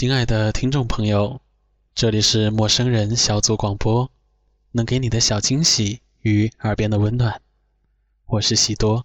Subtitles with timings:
[0.00, 1.42] 亲爱的听众朋友，
[1.94, 4.10] 这里是陌生人小组广播，
[4.72, 7.42] 能给你的小惊喜与耳边的温暖，
[8.24, 9.04] 我是喜多。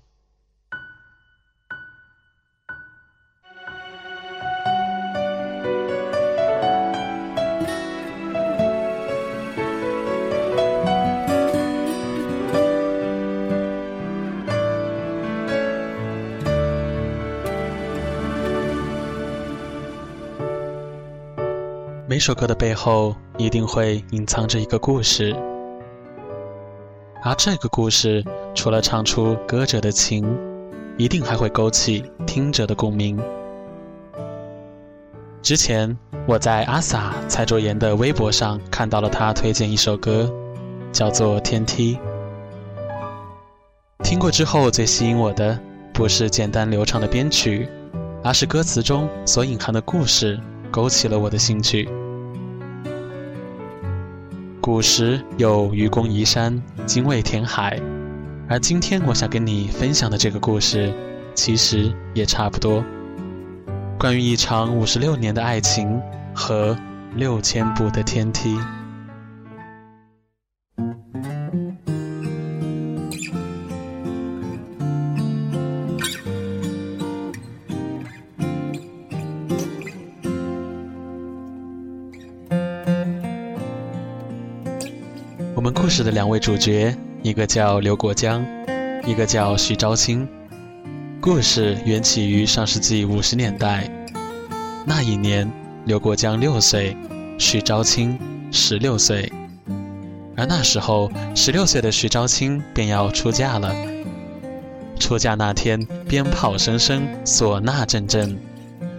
[22.15, 25.35] 每首歌的背后一定会隐藏着一个故事，
[27.21, 28.23] 而这个故事
[28.55, 30.25] 除了唱出歌者的情，
[30.97, 33.19] 一定还会勾起听者的共鸣。
[35.41, 35.93] 之前
[36.25, 40.33] 我在阿 sa 蔡卓妍的微博上看到了他推荐一首歌，
[40.93, 41.99] 叫做《天梯》。
[44.05, 45.59] 听过之后，最吸引我的
[45.93, 47.67] 不是简单流畅的编曲，
[48.23, 50.39] 而是歌词中所隐含的故事，
[50.71, 51.89] 勾起了我的兴趣。
[54.65, 57.79] 古时有愚公移山，精卫填海，
[58.49, 60.91] 而今天我想跟你分享的这个故事，
[61.35, 62.83] 其实也差不多。
[63.99, 66.01] 关于一场五十六年的爱情
[66.33, 66.75] 和
[67.13, 68.57] 六千步的天梯。
[85.95, 88.45] 事的两位主角，一个叫刘国江，
[89.07, 90.27] 一个叫徐昭清。
[91.21, 93.89] 故事缘起于上世纪五十年代，
[94.85, 95.49] 那一年，
[95.85, 96.97] 刘国江六岁，
[97.37, 98.19] 徐昭清
[98.51, 99.31] 十六岁。
[100.35, 103.73] 而那时候，十六岁的徐昭清便要出嫁了。
[104.99, 108.37] 出嫁那天，鞭炮声声，唢呐阵阵，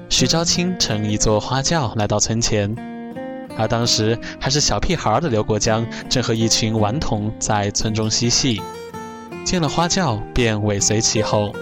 [0.08, 2.74] 徐昭清乘一座花轿来到村前。
[3.56, 8.60] 而当时还是小屁孩的刘国江，正和一群顽童在村中嬉戏，
[9.44, 11.54] 见了花轿便尾随其后。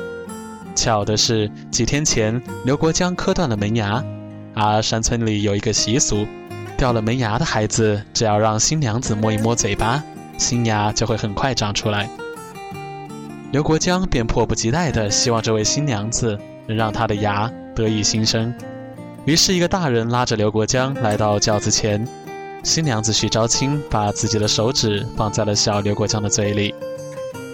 [0.74, 4.04] 巧的是，几天前刘国江磕断了门牙，
[4.54, 6.26] 而山村里有一个习俗，
[6.76, 10.02] 掉了门牙的孩子，只要让新娘子摸一摸嘴巴，
[10.36, 12.10] 新牙就会很快长出来。
[13.52, 18.52] 刘国江便迫不及待地希望这位新娘子能让他的牙得以新生。
[19.26, 22.06] 于是，一个大人拉着刘国江来到轿子前，
[22.62, 26.74] 新娘子徐昭清把自己的手指放在了小刘国江的嘴里，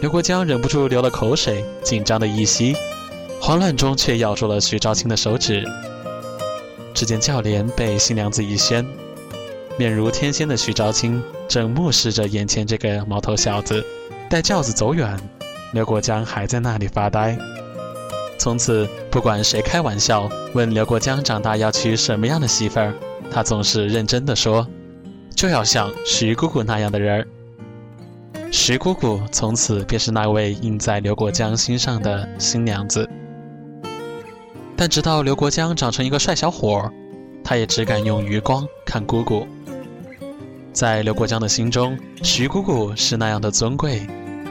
[0.01, 2.75] 刘国江忍不住流了口水，紧张的一吸，
[3.41, 5.65] 慌乱中却咬住了徐昭清的手指。
[6.93, 8.85] 只见轿帘被新娘子一掀，
[9.79, 13.85] 面如天仙的徐昭清正目视着眼前这个毛头小子，
[14.29, 15.17] 待轿子走远，
[15.73, 17.39] 刘国江还在那里发呆。
[18.41, 22.95] 从此，不管谁开玩笑问刘国江长大要娶什么样的媳妇儿，
[23.31, 24.67] 他总是认真的说
[25.37, 27.27] ：“就要像徐姑姑那样的人儿。”
[28.51, 33.07] 徐姑姑从此便是那位印在刘国江心上的新娘子。
[34.75, 36.93] 但直到刘国江长成一个帅小伙儿，
[37.45, 39.47] 他也只敢用余光看姑姑。
[40.73, 44.07] 在刘国江的心中，徐姑姑是那样的尊贵，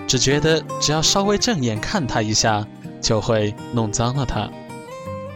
[0.07, 2.63] 只觉得只要稍微正眼看他一下。
[3.01, 4.49] 就会弄脏了它。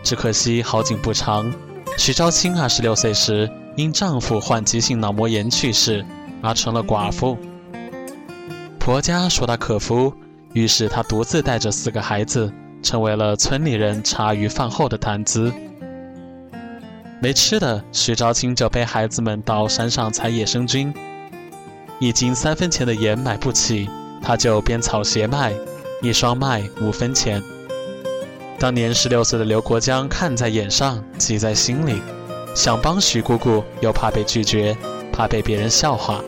[0.04, 1.54] 只可惜好景不长，
[1.98, 6.06] 徐昭清二十六岁时因丈夫患急性脑膜炎去世，
[6.42, 7.38] 而成了寡妇。
[8.80, 10.14] 婆家说她可夫，
[10.52, 12.52] 于是她独自带着四个孩子，
[12.82, 15.54] 成为了村里人茶余饭后的谈资。
[17.22, 20.94] 没吃的，徐昭清就陪孩子们到山上采野生菌。
[22.00, 23.90] 一斤三分钱的盐买不起，
[24.22, 25.54] 他就编草鞋卖，
[26.04, 27.42] 一双卖五分钱。
[28.60, 32.02] 当年十六岁的刘国江看在眼上，记在心里，
[32.54, 34.76] 想帮徐姑姑，又怕被拒绝，
[35.14, 36.22] 怕被别人笑话。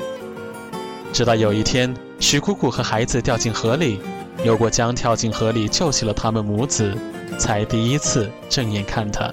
[1.11, 3.99] 直到有一天，徐姑姑和孩子掉进河里，
[4.45, 6.93] 刘国江跳进河里救起了他们母子，
[7.37, 9.29] 才第一次正眼看他。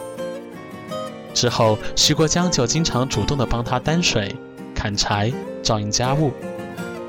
[1.32, 4.34] 之后，徐国江就经常主动的帮他担水、
[4.74, 6.32] 砍柴、照应家务。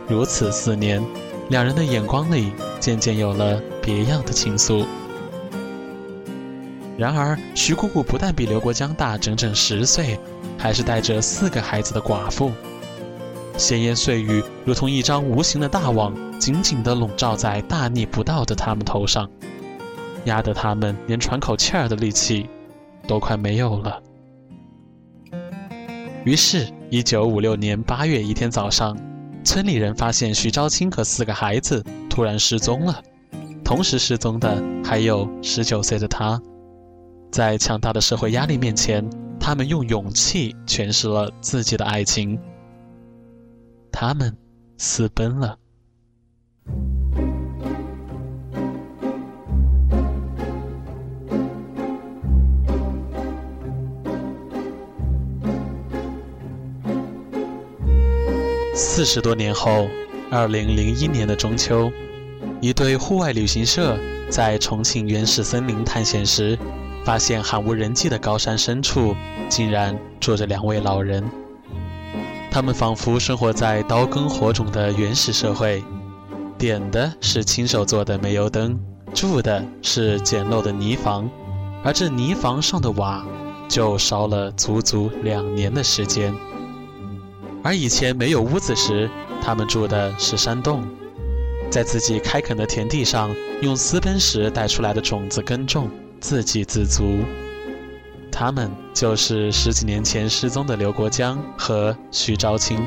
[0.07, 1.03] 如此四年，
[1.49, 2.51] 两人的眼光里
[2.83, 4.85] 渐渐有了别样的情愫。
[6.97, 10.19] 然而，徐姑姑不但比刘国江大整整十岁，
[10.57, 12.51] 还是带着四个孩子的寡妇。
[13.57, 19.29] 闲言碎语如同一张无形的大网，紧紧地笼罩在大逆不道的他们头上，
[20.25, 22.49] 压得他们连喘口气儿的力气
[23.07, 24.03] 都快没有了。
[26.25, 28.97] 于是，一九五六年八月一天早上，
[29.45, 31.81] 村里人发现徐昭清和四个孩子
[32.13, 33.01] 突然失踪了，
[33.65, 36.39] 同时失踪的还有十九岁的他。
[37.31, 39.03] 在强大的社会压力面前，
[39.39, 42.39] 他们用勇气诠释了自己的爱情。
[43.91, 44.37] 他们
[44.77, 45.57] 私奔了。
[58.75, 59.87] 四十多年后，
[60.33, 61.91] 二零零一年的中秋，
[62.59, 63.95] 一对户外旅行社
[64.29, 66.57] 在重庆原始森林探险时。
[67.05, 69.13] 发现罕无人迹的高山深处，
[69.49, 71.21] 竟然住着两位老人。
[72.49, 75.83] 他们仿佛生活在刀耕火种的原始社会，
[76.57, 78.79] 点的是亲手做的煤油灯，
[79.13, 81.29] 住的是简陋的泥房，
[81.83, 83.25] 而这泥房上的瓦
[83.67, 86.33] 就烧了足足两年的时间。
[87.63, 89.09] 而以前没有屋子时，
[89.45, 90.87] 他们住的是山洞，
[91.69, 93.29] 在自己开垦的田地上，
[93.61, 95.89] 用私奔时带出来的种子耕种。
[96.21, 97.19] 自给自足，
[98.31, 102.79] 他们就是十几年前失踪的刘国江和徐昭清。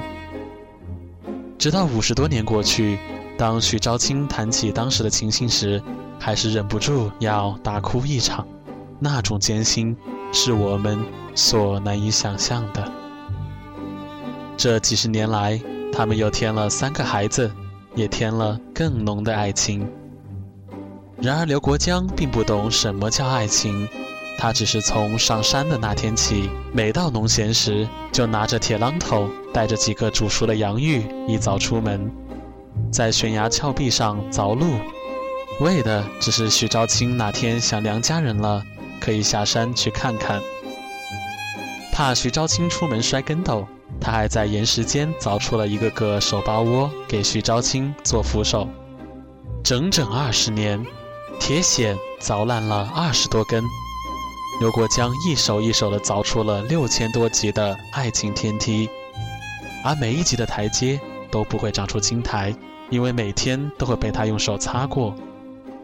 [1.58, 2.98] 直到五十多年过去，
[3.36, 5.82] 当徐昭清谈起当时的情形时，
[6.18, 8.46] 还是忍不住要大哭一场。
[8.98, 9.94] 那种艰辛，
[10.32, 10.98] 是我们
[11.34, 12.90] 所难以想象的。
[14.56, 15.60] 这几十年来，
[15.96, 17.50] 他们又添了三个孩子，
[17.94, 19.90] 也添了更浓的爱情。
[21.22, 23.88] 然而，刘国江并不懂什么叫爱情，
[24.36, 32.12] 他只是从上山的那天起，每到农闲时，就拿着铁榔头，带着几个煮熟的洋芋，一早出门，
[32.92, 34.78] 在悬崖峭壁上凿路，
[35.60, 38.62] 为的只是徐昭清哪天想娘家人了，
[39.00, 40.42] 可以下山去看看。
[41.90, 43.66] 怕徐昭清出门摔跟头，
[44.00, 48.68] 他还在岩石间凿出了一个个手把窝，给徐昭清做扶手。
[49.62, 50.84] 整整二十年。
[51.38, 53.62] 铁锨凿烂了二十多根，
[54.58, 58.88] 刘国江一手一手地凿出了六千多级的爱情天梯，
[59.84, 60.98] 而每一级的台阶
[61.30, 62.56] 都不会长出青苔，
[62.88, 65.14] 因为每天都会被他用手擦过。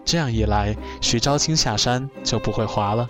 [0.06, 3.06] 这样一来，徐昭清下山就不会滑了，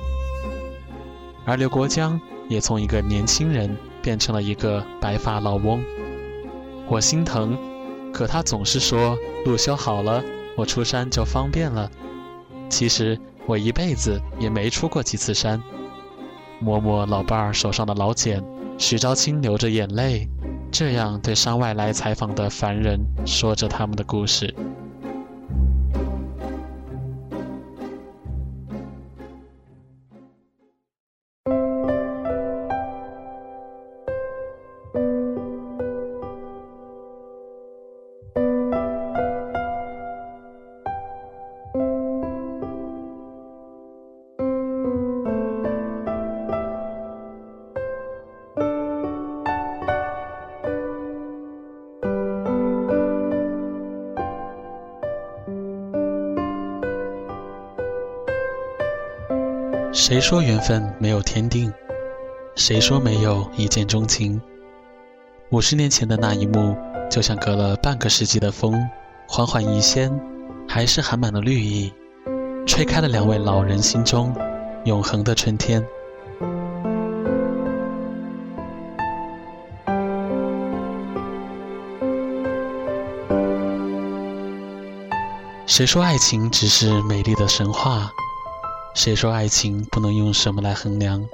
[1.46, 5.82] 而刘国江也从一个年轻人变成了一个白发老翁。
[6.88, 7.56] 我心疼，
[8.12, 9.16] 可他总是说
[9.46, 10.22] 路修好了，
[10.56, 11.90] 我出山就方便了。
[12.68, 15.62] 其实我一辈子也没出过几次山。
[16.60, 18.44] 摸摸老伴儿手上的老茧，
[18.78, 20.28] 徐昭清流着眼泪，
[20.70, 24.54] 这样对山外来采访的凡人说着他们的故事。
[60.04, 61.72] 谁说缘分没有天定？
[62.56, 64.42] 谁说没有一见钟情？
[65.50, 66.76] 五十年前的那一幕，
[67.08, 68.74] 就像隔了半个世纪的风，
[69.28, 70.10] 缓缓一掀，
[70.68, 71.92] 还是含满了绿意，
[72.66, 74.34] 吹开了两位老人心中
[74.86, 75.80] 永恒的春天。
[85.64, 88.10] 谁说爱情只是美丽的神话？
[88.94, 91.26] 谁说爱情不能用什么来衡量？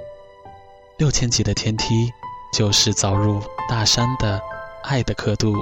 [0.97, 2.09] 六千级的天梯，
[2.53, 4.41] 就是凿入大山的
[4.83, 5.53] 爱的刻度。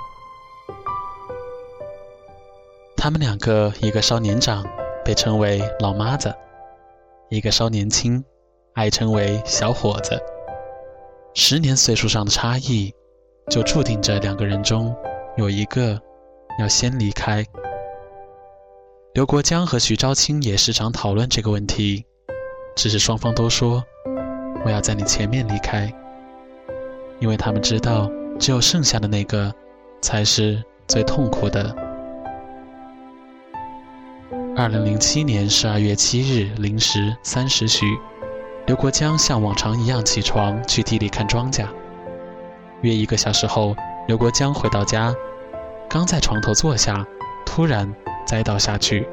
[2.95, 4.63] 他们两个，一个稍年长，
[5.03, 6.29] 被称为老妈子；
[7.29, 8.23] 一个稍年轻，
[8.73, 10.21] 爱称为小伙子。
[11.33, 12.93] 十年岁数上的差异，
[13.49, 14.95] 就注定着两个人中
[15.35, 15.99] 有一个
[16.59, 17.43] 要先离开。
[19.17, 22.05] 刘国江和徐昭清也时常讨论这个问题，
[22.75, 23.83] 只是双方都说
[24.63, 25.91] ：“我要在你前面离开。”
[27.19, 28.07] 因为他们知道，
[28.37, 29.51] 只有剩下的那个
[30.03, 31.75] 才是最痛苦的。
[34.55, 37.87] 二零零七年十二月七日零时三时许，
[38.67, 41.65] 刘国江像往常一样起床去地里看庄稼。
[42.81, 43.75] 约一个小时后，
[44.07, 45.11] 刘国江回到家，
[45.89, 47.03] 刚在床头坐下，
[47.47, 47.91] 突然
[48.27, 49.07] 栽倒下去。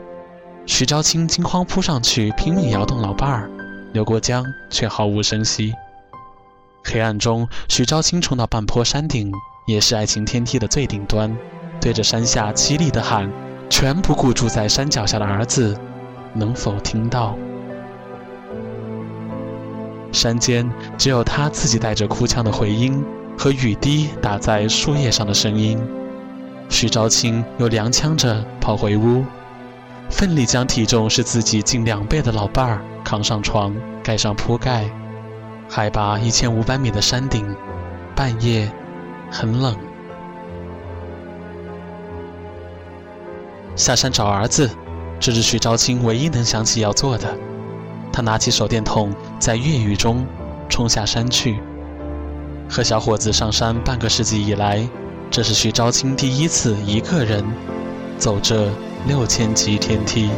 [0.67, 3.51] 徐昭清惊慌扑上去，拼命摇动老伴儿，
[3.93, 5.73] 刘国江却毫无声息。
[6.85, 9.33] 黑暗中，徐昭清冲到半坡山顶，
[9.67, 11.35] 也是爱情天梯的最顶端，
[11.81, 13.31] 对着山下凄厉地喊。
[13.71, 15.77] 全不顾住在山脚下的儿子
[16.33, 17.35] 能否听到。
[20.13, 23.03] 山间只有他自己带着哭腔的回音
[23.37, 25.79] 和雨滴打在树叶上的声音。
[26.69, 29.25] 徐昭清又踉跄着跑回屋，
[30.11, 34.91] 奋力将体重是自己近两倍的老伴儿扛上床，盖上铺盖。
[35.69, 37.47] 海拔一千五百米的山顶，
[38.15, 38.71] 半夜
[39.31, 39.77] 很冷。
[43.77, 44.71] 下山找儿子，
[45.19, 47.35] 这是徐昭清唯一能想起要做的。
[48.13, 50.27] 他拿起手电筒，在月雨中
[50.69, 51.61] 冲下山去。
[52.69, 54.87] 和小伙子上山半个世纪以来，
[55.35, 57.45] 这是徐昭清第一次一个人
[58.17, 58.71] 走这
[59.09, 60.31] 六千级天梯。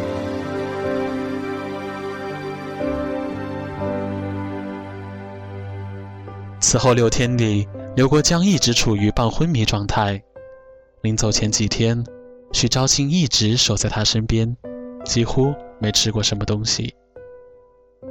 [6.58, 10.18] 此后六天里，刘国江一直处于半昏迷状态。
[11.02, 12.02] 临走前几天。
[12.52, 14.56] 徐昭清一直守在他身边，
[15.04, 16.94] 几乎没吃过什么东西。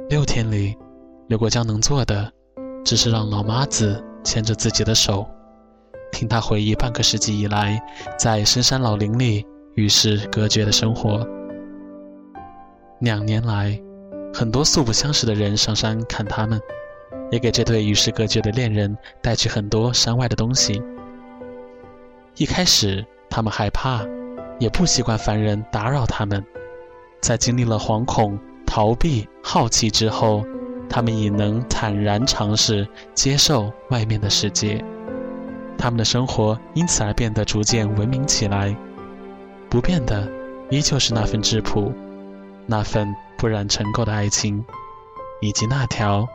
[0.08, 0.76] 六天里，
[1.26, 2.30] 刘国江能做的，
[2.84, 5.26] 只是让老妈子牵着自己的手，
[6.12, 7.80] 听他回忆半个世纪以来
[8.18, 11.26] 在深山老林里与世隔绝的生活。
[13.00, 13.78] 两年来，
[14.32, 16.60] 很多素不相识的人上山看他们，
[17.30, 20.82] 也给这对与世隔绝的恋人带去很多山外的东西。
[22.36, 24.04] 一开始，他们害怕。
[24.58, 26.42] 也不习惯凡人打扰他们，
[27.20, 30.42] 在经历了惶恐、逃避、好奇之后，
[30.88, 34.82] 他们已能坦然尝试接受外面的世界。
[35.78, 38.76] 他们的生活因此而变得逐渐文明起来。
[39.68, 40.28] 不变的，
[40.70, 41.92] 依旧是那份质朴，
[42.66, 44.64] 那份不染尘垢的爱情，
[45.40, 46.26] 以及那条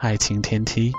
[0.00, 0.92] 爱情天梯。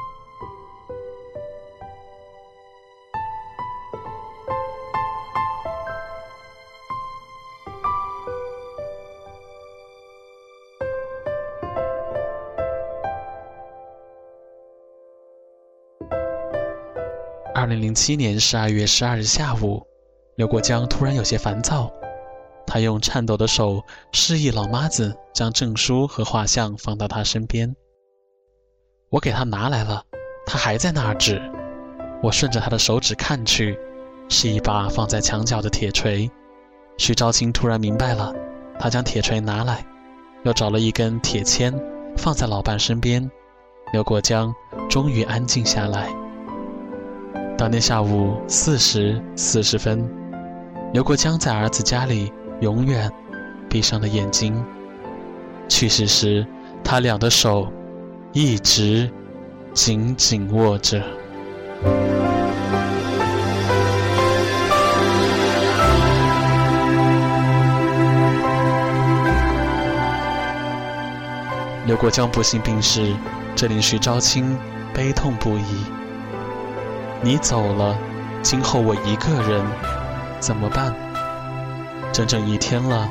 [17.67, 19.85] 二零零七年十二月十二日下午，
[20.37, 21.91] 刘国江突然有些烦躁，
[22.65, 23.83] 他用颤抖的手
[24.13, 27.75] 示意老妈子将证书和画像放到他身边。
[29.09, 30.01] 我给他拿来了，
[30.45, 31.41] 他还在那儿指。
[32.23, 33.77] 我顺着他的手指看去，
[34.29, 36.31] 是一把放在墙角的铁锤。
[36.97, 38.33] 徐昭清突然明白了，
[38.79, 39.85] 他将铁锤拿来，
[40.43, 41.77] 又找了一根铁签
[42.15, 43.29] 放在老伴身边。
[43.91, 44.55] 刘国江
[44.89, 46.07] 终于安静下来。
[47.57, 50.07] 当天下午四时四十分，
[50.93, 53.11] 刘国江在儿子家里永远
[53.67, 54.63] 闭上了眼睛。
[55.67, 56.45] 去世时，
[56.83, 57.73] 他俩的手
[58.31, 59.09] 一直
[59.73, 61.01] 紧紧握着。
[71.87, 73.15] 刘国江不幸病逝，
[73.55, 74.55] 这令徐昭清
[74.93, 75.96] 悲痛不已。
[77.23, 77.97] 你走了，
[78.43, 79.65] 今后我一个人
[80.39, 80.93] 怎么办？
[82.13, 83.09] 整整一天了，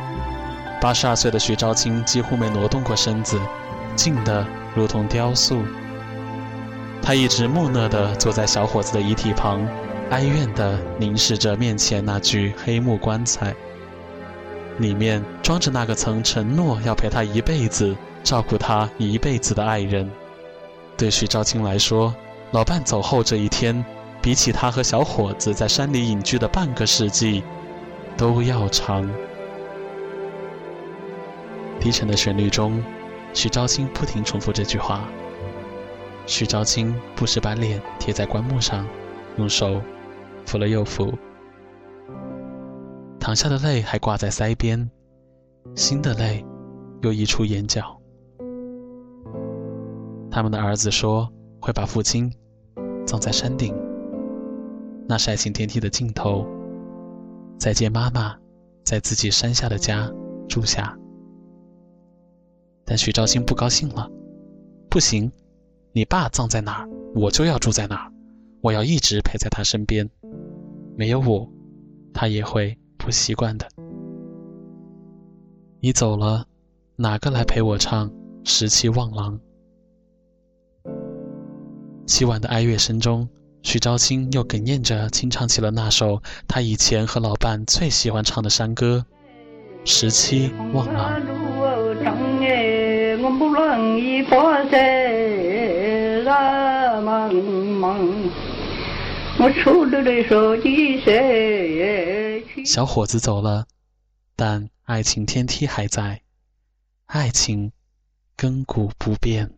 [0.80, 3.38] 八十二岁的徐昭清几乎没挪动过身子，
[3.96, 5.60] 静得如同雕塑。
[7.02, 9.66] 他一直木讷地坐在小伙子的遗体旁，
[10.10, 13.54] 哀怨地凝视着面前那具黑木棺材，
[14.78, 20.08] 里面装着那个曾承诺要陪他一辈子、照顾他一辈子的爱人。
[20.96, 22.14] 对徐昭清来说，
[22.52, 23.84] 老伴走后这一天。
[24.26, 27.44] 比起他和小伙子在山里隐居的半个世纪，
[28.16, 29.08] 都要长。
[31.78, 32.82] 低沉的旋律中，
[33.32, 35.08] 徐昭清不停重复这句话。
[36.26, 38.84] 徐昭清不时把脸贴在棺木上，
[39.36, 39.80] 用手
[40.44, 41.14] 抚了又抚，
[43.20, 44.90] 淌下的泪还挂在腮边，
[45.76, 46.44] 新的泪
[47.02, 47.96] 又溢出眼角。
[50.32, 52.28] 他们的儿子说会把父亲
[53.06, 53.85] 葬在山顶。
[55.08, 56.46] 那是爱情电梯的尽头。
[57.58, 58.36] 再见，妈妈，
[58.84, 60.12] 在自己山下的家
[60.48, 60.96] 住下。
[62.84, 64.10] 但徐昭星不高兴了，
[64.90, 65.30] 不行，
[65.92, 68.12] 你爸葬在哪儿，我就要住在哪儿，
[68.60, 70.08] 我要一直陪在他身边。
[70.96, 71.50] 没有我，
[72.12, 73.66] 他也会不习惯的。
[75.80, 76.46] 你走了，
[76.96, 78.10] 哪个来陪我唱
[78.44, 79.38] 《十七望郎》？
[82.06, 83.28] 凄婉的哀乐声中，
[83.66, 89.04] 徐昭清又哽咽着轻唱起了那首他以前和老伴最喜欢唱的山歌
[89.84, 91.20] 《十七望郎》。
[102.64, 103.66] 小伙子走了，
[104.36, 106.22] 但爱情天梯还在，
[107.06, 107.72] 爱情
[108.36, 109.50] 亘古不变。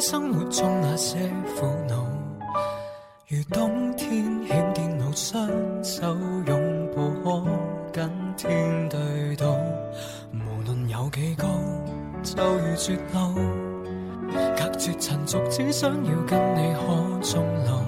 [0.00, 1.18] 生活中那些
[1.58, 1.94] 苦恼，
[3.28, 5.46] 如冬天欠电脑，双
[5.84, 6.16] 手
[6.46, 7.46] 拥抱可
[7.92, 9.44] 跟天对赌。
[10.32, 11.46] 无论有几高，
[12.22, 13.34] 就如绝路，
[14.56, 17.82] 隔绝尘俗，只想要跟你可终老。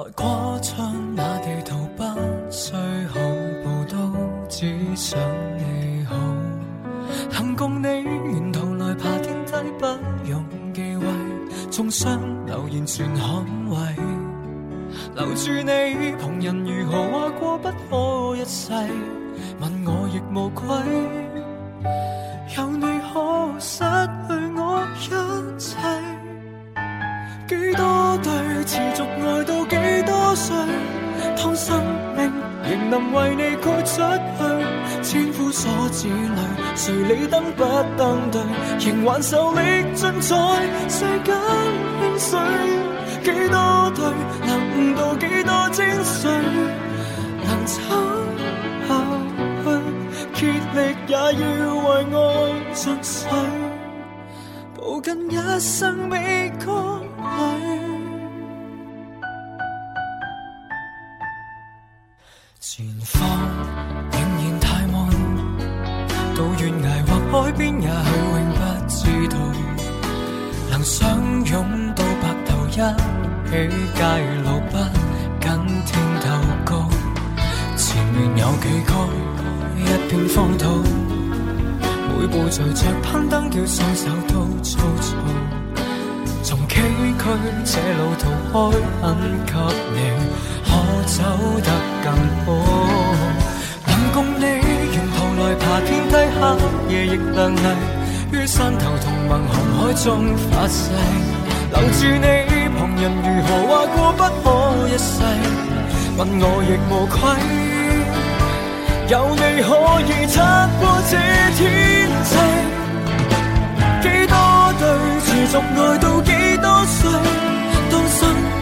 [0.00, 2.04] 来跨窗那地图，不
[2.52, 2.72] 需
[3.08, 3.18] 好
[3.64, 3.96] 步都
[4.48, 5.18] 只想
[5.58, 6.14] 你好。
[7.32, 9.86] 肯共你沿途来爬天梯，不。
[11.74, 13.76] 重伤留言全捍卫，
[15.16, 18.70] 留住你，旁人如何话过不可一世，
[19.58, 20.64] 问我亦无愧。
[22.56, 25.10] 有你可失去我一
[25.58, 25.76] 切，
[27.48, 28.30] 几多对
[28.64, 29.74] 持续爱到几
[30.06, 30.54] 多岁，
[31.36, 31.82] 当生
[32.16, 32.32] 命
[32.70, 34.63] 仍能为你豁出去，
[35.54, 36.40] 所指里，
[36.74, 37.64] 谁理登不
[37.96, 38.42] 登对，
[38.80, 39.60] 仍还受力
[39.94, 40.34] 尽在
[40.88, 41.32] 世间。
[42.18, 42.40] 岁
[43.22, 44.04] 几多对，
[44.46, 46.26] 能悟到几多精髓，
[47.44, 47.76] 能撑
[48.88, 48.90] 下
[50.34, 50.42] 去，竭
[50.74, 50.76] 力
[51.06, 52.18] 也要为爱
[52.74, 53.22] 尽瘁，
[54.76, 57.06] 抱紧一生未光里。
[62.60, 63.20] 前方，
[66.36, 67.88] 到悬崖或海边，也许
[68.32, 69.36] 永不知道，
[70.70, 71.00] 能相
[71.44, 72.52] 拥到白头。
[72.66, 74.02] 一起街
[74.42, 74.74] 路不
[75.38, 75.46] 跟
[75.86, 76.26] 天斗
[76.64, 76.70] 高，
[77.76, 78.92] 前面有几高，
[79.78, 80.82] 一片荒土，
[82.08, 85.14] 每步随着攀登，叫双手都粗糙。
[86.42, 86.80] 从崎
[87.16, 87.22] 岖
[87.64, 88.54] 这路途开，
[89.00, 89.06] 很
[89.46, 89.52] 给
[89.94, 89.94] 你
[90.66, 90.72] 可
[91.06, 91.22] 走
[91.62, 91.70] 得
[92.02, 92.06] 更
[92.44, 92.46] 好。
[93.86, 94.42] 能共你
[95.36, 96.40] 来爬天梯，黑
[96.94, 97.58] 夜亦亮丽，
[98.32, 100.90] 于山头同盟红海中发誓，
[101.72, 102.26] 留住你。
[102.76, 104.44] 旁人如何话过不可
[104.88, 105.12] 一世，
[106.16, 107.14] 问我亦无愧。
[109.06, 109.68] 有你可
[110.08, 110.34] 以撑
[110.80, 111.12] 过这
[111.54, 111.62] 天
[112.24, 112.34] 际，
[114.02, 114.34] 几多
[114.80, 114.82] 对
[115.24, 116.98] 持续爱到几多岁？
[117.90, 118.18] 当生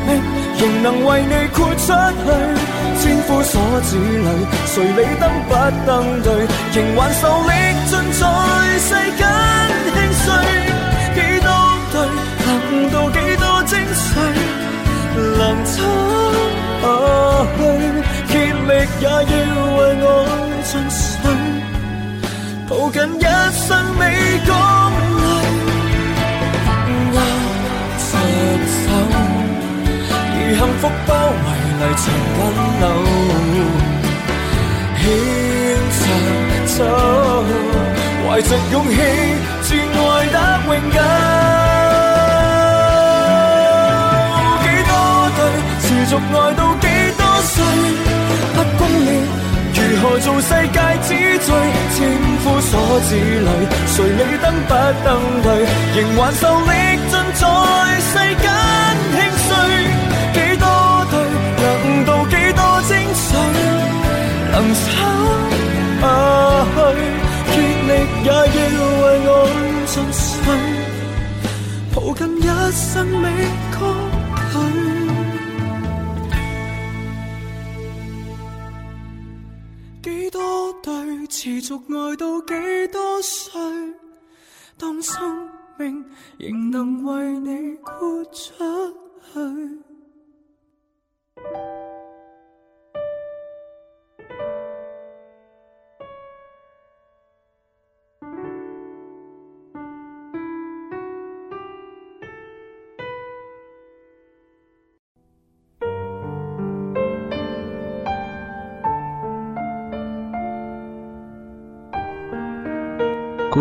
[0.07, 0.11] 命
[0.63, 2.27] 仍能为你豁出去，
[3.03, 4.29] 千夫所指里，
[4.65, 5.51] 谁理登不
[5.85, 6.47] 登对？
[6.73, 7.51] 仍还受力
[7.89, 8.23] 尽在
[8.79, 9.21] 世间
[9.93, 10.25] 轻碎。
[15.39, 15.75] 能撑
[16.81, 16.85] 下
[17.57, 17.61] 去，
[18.29, 18.71] 竭力
[19.01, 19.11] 也要
[19.77, 20.09] 为爱
[20.63, 21.25] 尽瘁，
[22.69, 23.21] 抱紧一
[23.53, 24.01] 生未
[24.47, 24.49] 讲
[25.19, 25.21] 离。
[27.13, 27.17] 握
[27.99, 28.01] 着
[28.67, 28.87] 手，
[30.55, 31.47] 幸福包围
[31.79, 32.05] 泥尘
[32.37, 32.41] 紧
[32.81, 32.85] 留，
[34.99, 35.03] 牵
[35.99, 36.01] 着
[36.67, 36.79] 走，
[38.25, 38.97] 怀着勇气，
[39.63, 40.37] 至爱得
[40.67, 40.97] 永久。
[45.81, 46.17] 持续爱
[46.55, 46.87] 到几
[47.17, 47.55] 多岁？
[48.55, 49.05] 不公义，
[49.75, 51.49] 如何做世界之最？
[51.95, 51.99] 千
[52.43, 52.71] 夫所
[53.09, 53.11] 指
[53.41, 53.49] 里，
[53.87, 54.71] 谁理登不
[55.05, 55.09] 登
[55.43, 55.47] 对？
[55.97, 56.71] 仍还受力
[57.11, 57.43] 尽在
[58.01, 58.13] 世
[58.43, 58.45] 间
[66.03, 66.05] 下
[66.75, 66.99] 去，
[67.53, 67.55] 竭
[67.87, 67.91] 力
[68.25, 69.35] 也要为爱
[69.87, 70.45] 尽瘁，
[71.95, 72.41] 抱紧一
[72.73, 72.83] 生
[73.23, 73.25] 未
[73.73, 74.91] 觉累。
[81.29, 82.53] 持续爱到几
[82.93, 83.53] 多岁？
[84.79, 86.05] 当生命
[86.39, 88.33] 仍能为你豁出
[89.33, 89.41] 去。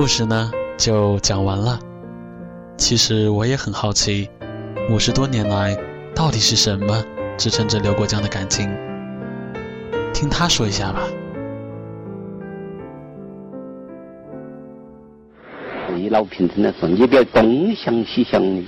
[0.02, 1.78] 故事呢就讲完了。
[2.76, 4.28] 其实我也很好奇，
[4.90, 5.78] 五十多年来
[6.16, 7.06] 到底是什么
[7.38, 8.68] 支撑着刘国江的感情？
[10.12, 11.04] 听他说一下吧。
[15.88, 18.64] 对老平生来说，你不要东想西想的，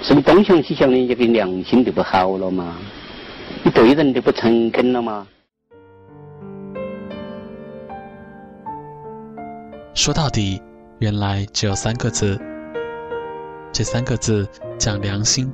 [0.00, 2.78] 是你东想西想的，你个良心就不好了嘛，
[3.62, 5.26] 你对人就不诚恳了嘛。
[10.00, 10.62] 说到底，
[11.00, 12.40] 原来只有三个字。
[13.70, 15.52] 这三个字讲良心，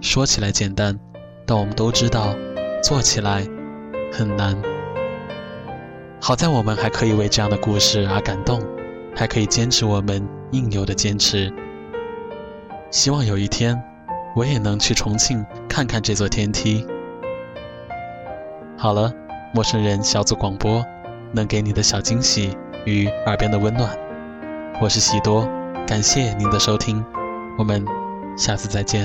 [0.00, 0.98] 说起来简单，
[1.44, 2.34] 但我们都知道，
[2.82, 3.46] 做起来
[4.10, 4.56] 很难。
[6.22, 8.62] 好在我们还可以为这样的故事而感动，
[9.14, 11.52] 还可以坚持我们应有的坚持。
[12.90, 13.78] 希望有一天，
[14.34, 16.86] 我也能去重庆看看这座天梯。
[18.78, 19.12] 好了，
[19.52, 20.82] 陌生人小组广播，
[21.30, 22.56] 能给你的小惊喜。
[22.86, 23.98] 与耳边的温暖，
[24.80, 25.44] 我是喜多，
[25.88, 27.04] 感谢您的收听，
[27.58, 27.84] 我们
[28.36, 29.04] 下次再见。